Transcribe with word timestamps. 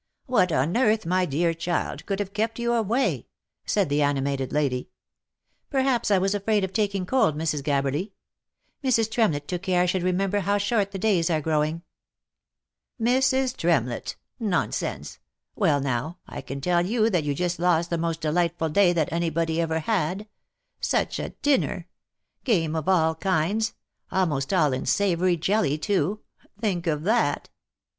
"What 0.25 0.51
on 0.51 0.75
earth, 0.75 1.05
my 1.05 1.27
dear 1.27 1.53
child, 1.53 2.07
could 2.07 2.17
have 2.17 2.33
kept 2.33 2.57
you 2.57 2.73
away 2.73 3.17
V 3.17 3.27
said 3.67 3.87
the 3.87 4.01
animated 4.01 4.51
lady." 4.51 4.89
Perhaps 5.69 6.09
I 6.09 6.17
was 6.17 6.33
afraid 6.33 6.63
of 6.63 6.73
taking 6.73 7.05
cold, 7.05 7.37
Mrs, 7.37 7.61
Gabberly. 7.61 8.13
Mrs. 8.83 9.11
Trem 9.11 9.31
lett 9.33 9.47
took 9.47 9.61
care 9.61 9.83
I 9.83 9.85
should 9.85 10.01
remember 10.01 10.39
how 10.39 10.57
short 10.57 10.91
the 10.91 10.97
days 10.97 11.29
are 11.29 11.39
growing."" 11.39 11.83
Mrs. 13.09 13.55
Tremlett!— 13.55 14.15
Nonsense!— 14.39 15.19
Well 15.55 15.79
now, 15.79 16.17
I 16.27 16.41
can 16.41 16.61
tell 16.61 16.83
you 16.83 17.01
thatyou 17.07 17.35
just 17.35 17.59
lost 17.59 17.91
the 17.91 17.99
most 17.99 18.21
delightful 18.21 18.69
day 18.69 18.93
that 18.93 19.13
any 19.13 19.29
body 19.29 19.61
ever 19.61 19.81
had. 19.81 20.27
Such 20.79 21.19
a 21.19 21.29
dinner!— 21.43 21.87
Game 22.43 22.75
of 22.75 22.89
all 22.89 23.13
kinds— 23.13 23.75
almost 24.11 24.51
all 24.51 24.73
in 24.73 24.87
savoury 24.87 25.37
jelly 25.37 25.77
too! 25.77 26.21
Think 26.59 26.87
of 26.87 27.03
that! 27.03 27.49